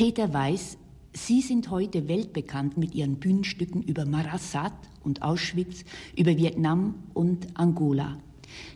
[0.00, 0.78] Peter Weiß,
[1.12, 4.72] Sie sind heute weltbekannt mit Ihren Bühnenstücken über Marasat
[5.04, 5.84] und Auschwitz,
[6.16, 8.16] über Vietnam und Angola.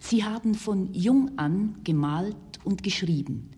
[0.00, 3.48] Sie haben von jung an gemalt und geschrieben,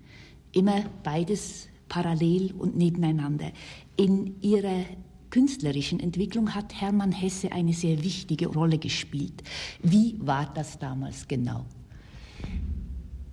[0.53, 3.51] immer beides parallel und nebeneinander.
[3.97, 4.85] In Ihrer
[5.31, 9.43] künstlerischen Entwicklung hat Hermann Hesse eine sehr wichtige Rolle gespielt.
[9.83, 11.67] Wie war das damals genau?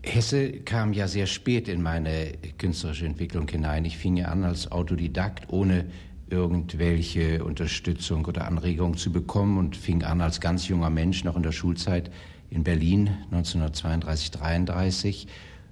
[0.05, 3.85] Hesse kam ja sehr spät in meine künstlerische Entwicklung hinein.
[3.85, 5.85] Ich fing ja an als Autodidakt, ohne
[6.29, 11.43] irgendwelche Unterstützung oder Anregung zu bekommen und fing an als ganz junger Mensch noch in
[11.43, 12.11] der Schulzeit
[12.49, 15.27] in Berlin 1932, 33,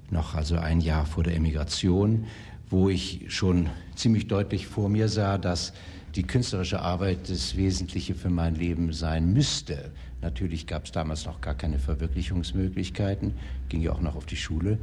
[0.10, 2.26] noch also ein Jahr vor der Emigration,
[2.70, 5.74] wo ich schon ziemlich deutlich vor mir sah, dass
[6.16, 9.92] die künstlerische Arbeit das Wesentliche für mein Leben sein müsste.
[10.22, 13.34] Natürlich gab es damals noch gar keine Verwirklichungsmöglichkeiten,
[13.70, 14.78] ging ja auch noch auf die Schule.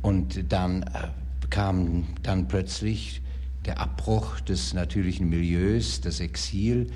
[0.00, 1.08] Und dann äh,
[1.50, 3.22] kam dann plötzlich
[3.66, 6.90] der Abbruch des natürlichen Milieus, das Exil,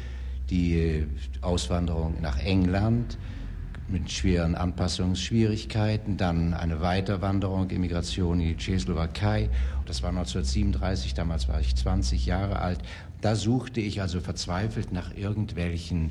[0.50, 1.06] die äh,
[1.42, 3.18] Auswanderung nach England
[3.88, 9.48] mit schweren Anpassungsschwierigkeiten, dann eine Weiterwanderung, Immigration in die Tschechoslowakei.
[9.84, 12.80] Das war 1937, damals war ich 20 Jahre alt.
[13.20, 16.10] Da suchte ich also verzweifelt nach irgendwelchen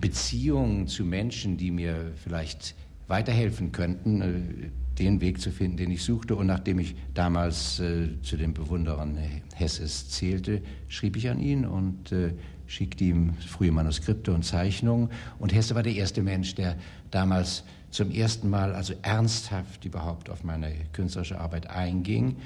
[0.00, 2.74] Beziehungen zu Menschen, die mir vielleicht
[3.06, 6.36] weiterhelfen könnten, äh, den Weg zu finden, den ich suchte.
[6.36, 9.16] Und nachdem ich damals äh, zu den Bewunderern
[9.54, 12.32] Hesses zählte, schrieb ich an ihn und äh,
[12.66, 15.10] schickte ihm frühe Manuskripte und Zeichnungen.
[15.38, 16.76] Und Hesse war der erste Mensch, der
[17.10, 22.36] damals zum ersten Mal, also ernsthaft überhaupt auf meine künstlerische Arbeit einging.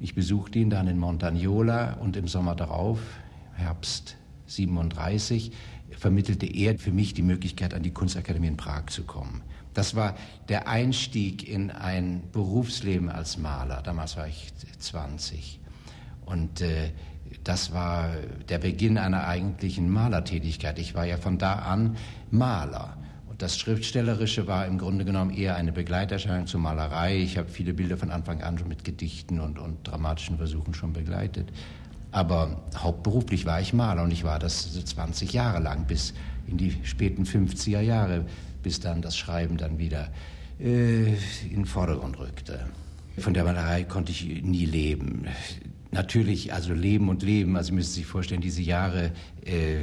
[0.00, 2.98] Ich besuchte ihn dann in Montagnola und im Sommer darauf,
[3.54, 5.52] Herbst 37,
[5.96, 9.42] vermittelte er für mich die Möglichkeit, an die Kunstakademie in Prag zu kommen.
[9.74, 10.16] Das war
[10.48, 13.82] der Einstieg in ein Berufsleben als Maler.
[13.82, 15.60] Damals war ich 20.
[16.24, 16.90] Und äh,
[17.44, 18.10] das war
[18.48, 20.78] der Beginn einer eigentlichen Malertätigkeit.
[20.78, 21.96] Ich war ja von da an
[22.30, 22.96] Maler.
[23.28, 27.18] Und das Schriftstellerische war im Grunde genommen eher eine Begleiterscheinung zur Malerei.
[27.18, 30.92] Ich habe viele Bilder von Anfang an schon mit Gedichten und, und dramatischen Versuchen schon
[30.92, 31.52] begleitet.
[32.10, 36.14] Aber hauptberuflich war ich Maler und ich war das 20 Jahre lang, bis
[36.46, 38.24] in die späten 50er Jahre,
[38.62, 40.10] bis dann das Schreiben dann wieder
[40.58, 41.16] äh, in
[41.50, 42.66] den Vordergrund rückte.
[43.18, 45.26] Von der Malerei konnte ich nie leben.
[45.90, 49.12] Natürlich, also Leben und Leben, also Sie müssen sich vorstellen, diese Jahre
[49.44, 49.78] äh,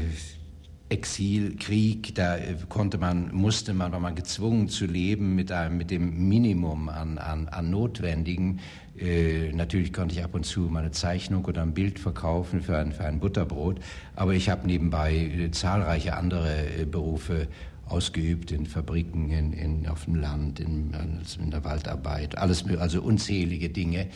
[0.89, 5.77] Exil, Krieg, da äh, konnte man, musste man, war man gezwungen zu leben mit einem,
[5.77, 8.59] mit dem Minimum an, an, an Notwendigen.
[8.97, 12.93] Äh, natürlich konnte ich ab und zu meine Zeichnung oder ein Bild verkaufen für ein,
[12.93, 13.79] für ein Butterbrot,
[14.15, 17.47] aber ich habe nebenbei äh, zahlreiche andere äh, Berufe
[17.87, 23.01] ausgeübt in Fabriken, in, in, auf dem Land, in, also in der Waldarbeit, alles, also
[23.01, 24.07] unzählige Dinge,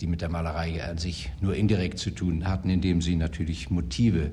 [0.00, 4.30] die mit der Malerei an sich nur indirekt zu tun hatten, indem sie natürlich Motive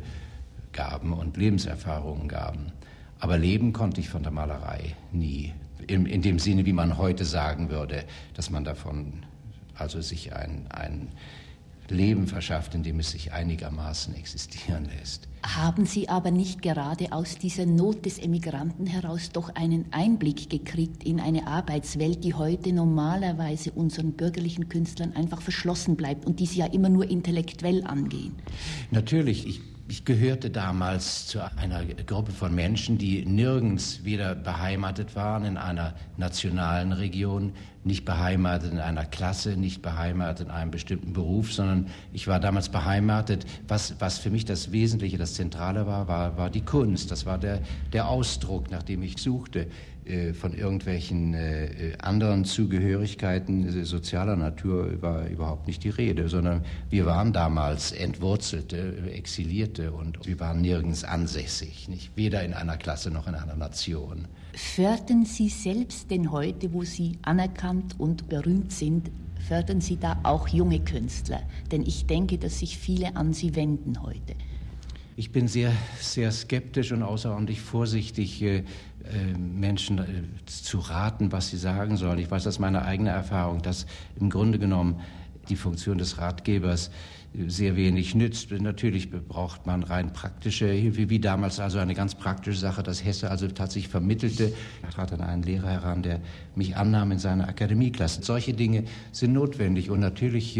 [0.71, 2.71] gaben und Lebenserfahrungen gaben.
[3.19, 5.53] Aber leben konnte ich von der Malerei nie.
[5.85, 9.25] In, in dem Sinne, wie man heute sagen würde, dass man davon
[9.79, 11.09] also sich ein, ein
[11.89, 15.27] Leben verschafft, in dem es sich einigermaßen existieren lässt.
[15.43, 21.03] Haben Sie aber nicht gerade aus dieser Not des Emigranten heraus doch einen Einblick gekriegt
[21.03, 26.59] in eine Arbeitswelt, die heute normalerweise unseren bürgerlichen Künstlern einfach verschlossen bleibt und die sie
[26.59, 28.33] ja immer nur intellektuell angehen?
[28.91, 29.47] Natürlich.
[29.47, 35.55] Ich ich gehörte damals zu einer Gruppe von Menschen, die nirgends wieder beheimatet waren in
[35.55, 41.87] einer nationalen Region, nicht beheimatet in einer Klasse, nicht beheimatet in einem bestimmten Beruf, sondern
[42.13, 43.45] ich war damals beheimatet.
[43.67, 47.11] Was, was für mich das Wesentliche, das Zentrale war, war, war die Kunst.
[47.11, 47.61] Das war der,
[47.93, 49.67] der Ausdruck, nach dem ich suchte.
[50.07, 56.63] Äh, von irgendwelchen äh, anderen Zugehörigkeiten äh, sozialer Natur war überhaupt nicht die Rede, sondern
[56.89, 62.15] wir waren damals Entwurzelte, Exilierte und wir waren nirgends ansässig, nicht?
[62.15, 64.27] weder in einer Klasse noch in einer Nation.
[64.57, 69.11] Fördern Sie selbst denn heute, wo Sie anerkannt und berühmt sind,
[69.47, 71.43] fördern Sie da auch junge Künstler?
[71.71, 74.33] Denn ich denke, dass sich viele an Sie wenden heute.
[75.15, 78.63] Ich bin sehr, sehr skeptisch und außerordentlich vorsichtig, äh, äh,
[79.37, 82.17] Menschen äh, zu raten, was sie sagen sollen.
[82.17, 83.85] Ich weiß aus meiner eigenen Erfahrung, dass
[84.19, 85.01] im Grunde genommen
[85.49, 86.91] die Funktion des Ratgebers
[87.47, 88.51] sehr wenig nützt.
[88.51, 93.29] Natürlich braucht man rein praktische Hilfe, wie damals also eine ganz praktische Sache, dass Hesse
[93.29, 94.53] also tatsächlich vermittelte.
[94.81, 96.21] Da trat dann ein Lehrer heran, der
[96.55, 98.23] mich annahm in seine Akademieklasse.
[98.23, 100.57] Solche Dinge sind notwendig und natürlich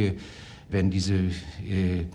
[0.69, 2.05] wenn diese äh,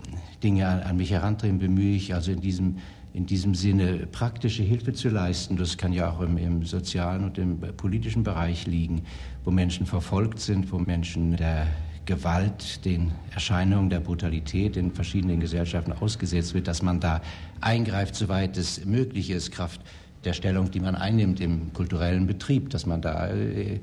[0.43, 2.79] Dinge an, an, mich herantreten, bemühe ich also in diesem,
[3.15, 5.57] in diesem Sinne praktische Hilfe zu leisten.
[5.57, 9.03] Das kann ja auch im, im sozialen und im politischen Bereich liegen,
[9.45, 11.67] wo Menschen verfolgt sind, wo Menschen der
[12.05, 17.21] Gewalt, den Erscheinungen der Brutalität in verschiedenen Gesellschaften ausgesetzt wird, dass man da
[17.61, 19.81] eingreift, soweit es möglich ist, Kraft
[20.25, 23.81] der Stellung, die man einnimmt im kulturellen Betrieb, dass man da äh,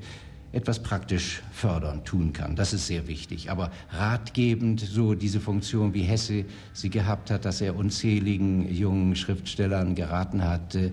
[0.52, 2.56] etwas praktisch fördern, tun kann.
[2.56, 3.50] Das ist sehr wichtig.
[3.50, 9.94] Aber ratgebend, so diese Funktion, wie Hesse sie gehabt hat, dass er unzähligen jungen Schriftstellern
[9.94, 10.90] geraten hat, äh,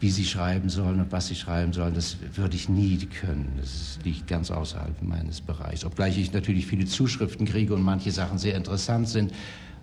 [0.00, 3.52] wie sie schreiben sollen und was sie schreiben sollen, das würde ich nie können.
[3.60, 5.84] Das liegt ganz außerhalb meines Bereichs.
[5.84, 9.32] Obgleich ich natürlich viele Zuschriften kriege und manche Sachen sehr interessant sind.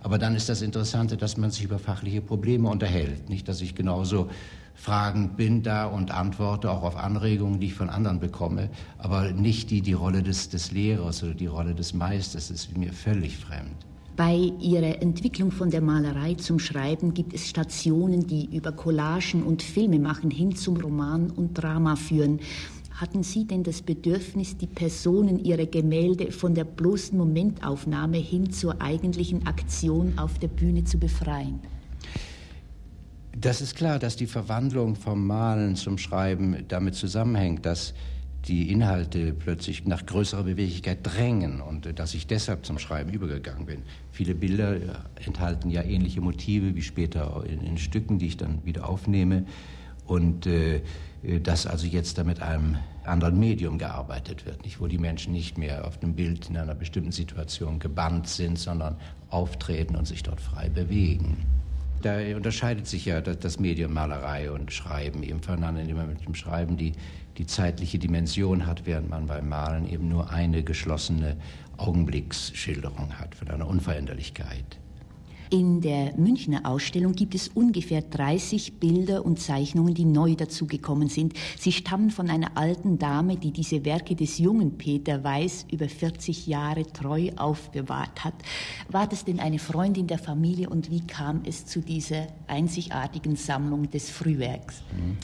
[0.01, 3.27] Aber dann ist das Interessante, dass man sich über fachliche Probleme unterhält.
[3.27, 4.29] Nicht, dass ich genauso
[4.75, 9.71] fragend bin da und antworte auch auf Anregungen, die ich von anderen bekomme, aber nicht
[9.71, 12.51] die, die Rolle des, des Lehrers oder die Rolle des Meisters.
[12.51, 13.85] Ist mir völlig fremd.
[14.15, 19.61] Bei Ihrer Entwicklung von der Malerei zum Schreiben gibt es Stationen, die über Collagen und
[19.61, 22.39] Filme machen hin zum Roman und Drama führen.
[22.91, 28.81] Hatten Sie denn das Bedürfnis, die Personen Ihrer Gemälde von der bloßen Momentaufnahme hin zur
[28.81, 31.59] eigentlichen Aktion auf der Bühne zu befreien?
[33.37, 37.93] Das ist klar, dass die Verwandlung vom Malen zum Schreiben damit zusammenhängt, dass
[38.47, 43.65] die Inhalte plötzlich nach größerer Beweglichkeit drängen und äh, dass ich deshalb zum Schreiben übergegangen
[43.65, 43.83] bin.
[44.11, 44.79] Viele Bilder äh,
[45.25, 49.45] enthalten ja ähnliche Motive wie später in, in Stücken, die ich dann wieder aufnehme.
[50.05, 50.81] Und äh,
[51.23, 55.33] äh, dass also jetzt da mit einem anderen Medium gearbeitet wird, nicht, wo die Menschen
[55.33, 58.97] nicht mehr auf dem Bild in einer bestimmten Situation gebannt sind, sondern
[59.29, 61.54] auftreten und sich dort frei bewegen
[62.05, 66.35] da unterscheidet sich ja das Medium Malerei und Schreiben eben voneinander, indem man mit dem
[66.35, 66.91] Schreiben die,
[67.37, 71.35] die zeitliche Dimension hat, während man beim Malen eben nur eine geschlossene
[71.77, 74.79] Augenblicksschilderung hat von einer Unveränderlichkeit.
[75.49, 81.33] In der Münchner Ausstellung gibt es ungefähr 30 Bilder und Zeichnungen, die neu dazugekommen sind.
[81.59, 86.47] Sie stammen von einer alten Dame, die diese Werke des jungen Peter Weiß über 40
[86.47, 88.33] Jahre treu aufbewahrt hat.
[88.89, 93.89] War das denn eine Freundin der Familie und wie kam es zu dieser einzigartigen Sammlung
[93.91, 94.81] des Frühwerks?
[94.91, 95.17] Mhm.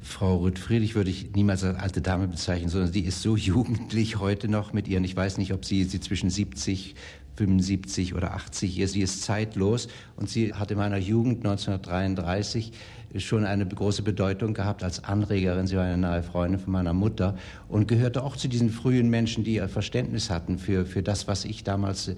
[0.00, 4.48] Frau Rüth-Friedrich würde ich niemals als alte Dame bezeichnen, sondern sie ist so jugendlich heute
[4.48, 6.94] noch mit ihren, ich weiß nicht, ob sie, sie zwischen 70
[7.38, 8.92] 75 oder 80 ist.
[8.92, 12.72] Sie ist zeitlos und sie hat in meiner Jugend 1933
[13.16, 15.66] schon eine große Bedeutung gehabt als Anregerin.
[15.66, 17.36] Sie war eine nahe Freundin von meiner Mutter
[17.68, 21.44] und gehörte auch zu diesen frühen Menschen, die ihr Verständnis hatten für, für das, was
[21.44, 22.10] ich damals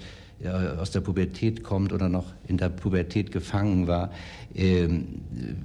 [0.49, 4.11] aus der Pubertät kommt oder noch in der Pubertät gefangen war,
[4.55, 5.21] ähm,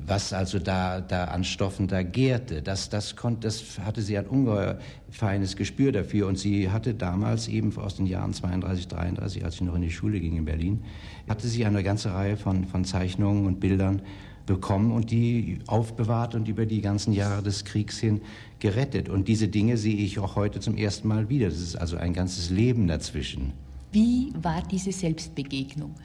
[0.06, 2.62] was also da, da an Stoffen da gärte.
[2.62, 4.78] Das, das, konnte, das hatte sie ein ungeheuer
[5.10, 9.62] feines Gespür dafür und sie hatte damals eben aus den Jahren 32, 33, als ich
[9.62, 10.84] noch in die Schule ging in Berlin,
[11.30, 14.02] hatte sie eine ganze Reihe von, von Zeichnungen und Bildern
[14.46, 18.22] bekommen und die aufbewahrt und über die ganzen Jahre des Kriegs hin
[18.60, 19.10] gerettet.
[19.10, 21.48] Und diese Dinge sehe ich auch heute zum ersten Mal wieder.
[21.48, 23.54] Das ist also ein ganzes Leben dazwischen.
[23.96, 25.96] Wie war diese Selbstbegegnung?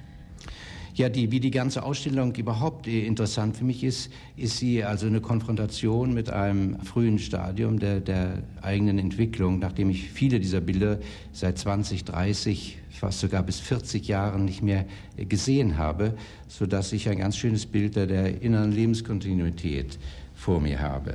[0.95, 5.21] Ja, die, wie die ganze Ausstellung überhaupt interessant für mich ist, ist sie also eine
[5.21, 11.01] Konfrontation mit einem frühen Stadium der, der eigenen Entwicklung, nachdem ich viele dieser Bilder
[11.33, 14.85] seit 20, 30, fast sogar bis 40 Jahren nicht mehr
[15.17, 16.15] gesehen habe,
[16.47, 19.99] so dass ich ein ganz schönes Bild der inneren Lebenskontinuität
[20.37, 21.15] vor mir habe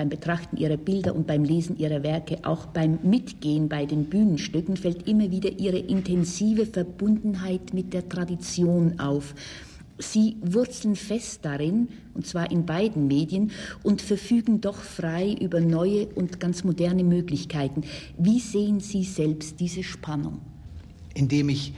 [0.00, 4.78] beim Betrachten ihrer Bilder und beim Lesen ihrer Werke, auch beim Mitgehen bei den Bühnenstücken,
[4.78, 9.34] fällt immer wieder ihre intensive Verbundenheit mit der Tradition auf.
[9.98, 13.50] Sie wurzeln fest darin, und zwar in beiden Medien,
[13.82, 17.82] und verfügen doch frei über neue und ganz moderne Möglichkeiten.
[18.16, 20.40] Wie sehen Sie selbst diese Spannung?
[21.12, 21.74] Indem ich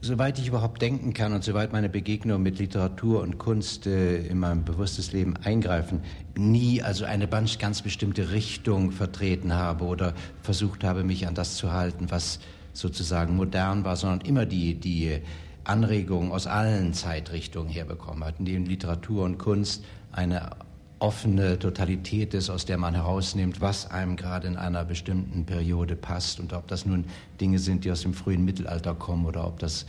[0.00, 4.38] soweit ich überhaupt denken kann und soweit meine Begegnungen mit Literatur und Kunst äh, in
[4.38, 6.00] mein bewusstes Leben eingreifen,
[6.36, 11.72] nie also eine ganz bestimmte Richtung vertreten habe oder versucht habe, mich an das zu
[11.72, 12.40] halten, was
[12.72, 15.20] sozusagen modern war, sondern immer die, die
[15.64, 20.50] Anregungen aus allen Zeitrichtungen herbekommen hat, in denen Literatur und Kunst eine
[20.98, 26.40] offene Totalität ist, aus der man herausnimmt, was einem gerade in einer bestimmten Periode passt
[26.40, 27.04] und ob das nun
[27.40, 29.86] Dinge sind, die aus dem frühen Mittelalter kommen oder ob das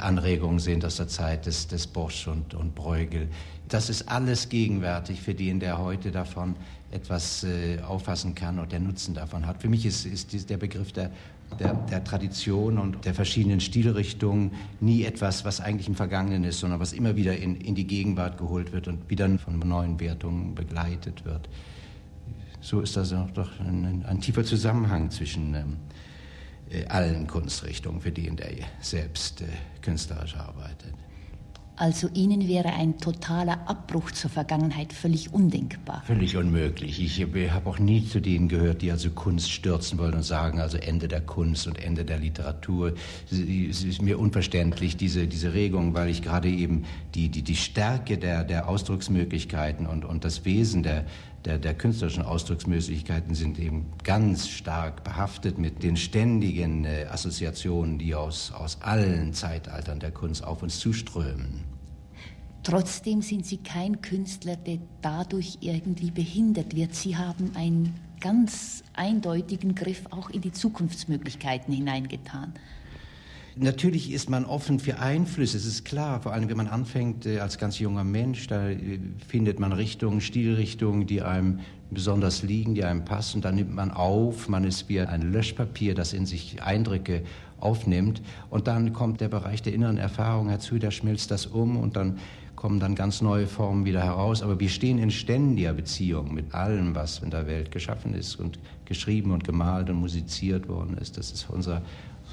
[0.00, 3.28] Anregungen sind aus der Zeit des, des Bosch und, und Bruegel.
[3.68, 6.56] Das ist alles gegenwärtig für den, der heute davon
[6.90, 9.60] etwas äh, auffassen kann und der Nutzen davon hat.
[9.60, 11.10] Für mich ist, ist der Begriff der
[11.58, 16.80] der, der, Tradition und der verschiedenen Stilrichtungen nie etwas, was eigentlich im Vergangenen ist, sondern
[16.80, 21.24] was immer wieder in, in die Gegenwart geholt wird und wieder von neuen Wertungen begleitet
[21.24, 21.48] wird.
[22.60, 25.76] So ist das doch ein, ein tiefer Zusammenhang zwischen ähm,
[26.70, 29.46] äh, allen Kunstrichtungen, für die der selbst äh,
[29.80, 30.94] künstlerisch arbeitet.
[31.78, 36.02] Also Ihnen wäre ein totaler Abbruch zur Vergangenheit völlig undenkbar.
[36.06, 37.00] Völlig unmöglich.
[37.00, 40.76] Ich habe auch nie zu denen gehört, die also Kunst stürzen wollen und sagen, also
[40.76, 42.94] Ende der Kunst und Ende der Literatur.
[43.30, 48.18] Es ist mir unverständlich, diese, diese Regung, weil ich gerade eben die, die, die Stärke
[48.18, 51.04] der, der Ausdrucksmöglichkeiten und, und das Wesen der,
[51.44, 58.14] der, der künstlerischen Ausdrucksmöglichkeiten sind eben ganz stark behaftet mit den ständigen äh, Assoziationen, die
[58.14, 61.64] aus, aus allen Zeitaltern der Kunst auf uns zuströmen.
[62.64, 66.94] Trotzdem sind Sie kein Künstler, der dadurch irgendwie behindert wird.
[66.94, 72.52] Sie haben einen ganz eindeutigen Griff auch in die Zukunftsmöglichkeiten hineingetan.
[73.60, 76.20] Natürlich ist man offen für Einflüsse, es ist klar.
[76.20, 80.20] Vor allem, wenn man anfängt äh, als ganz junger Mensch, da äh, findet man Richtungen,
[80.20, 81.58] Stilrichtungen, die einem
[81.90, 83.40] besonders liegen, die einem passen.
[83.40, 87.22] Dann nimmt man auf, man ist wie ein Löschpapier, das in sich Eindrücke
[87.58, 88.22] aufnimmt.
[88.48, 92.18] Und dann kommt der Bereich der inneren Erfahrung dazu, da schmilzt das um und dann
[92.54, 94.42] kommen dann ganz neue Formen wieder heraus.
[94.42, 98.58] Aber wir stehen in ständiger Beziehung mit allem, was in der Welt geschaffen ist und
[98.84, 101.16] geschrieben und gemalt und musiziert worden ist.
[101.18, 101.82] Das ist unser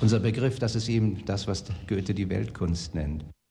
[0.01, 3.25] unser Begriff, das ist eben das, was Goethe die Weltkunst nennt.